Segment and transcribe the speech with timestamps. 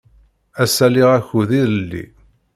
[0.63, 2.03] Ass-a, liɣ akud ilelli.